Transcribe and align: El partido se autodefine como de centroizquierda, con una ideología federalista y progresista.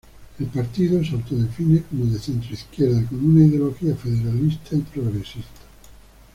El 0.39 0.47
partido 0.47 1.03
se 1.03 1.11
autodefine 1.13 1.83
como 1.83 2.05
de 2.07 2.17
centroizquierda, 2.17 3.05
con 3.05 3.23
una 3.23 3.45
ideología 3.45 3.93
federalista 3.95 4.75
y 4.75 4.81
progresista. 4.81 5.61